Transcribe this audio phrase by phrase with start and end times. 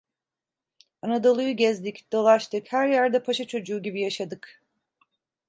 [1.01, 4.61] Anadolu'yu gezdik, dolaştık, her yerde paşa çocuğu gibi yaşadık.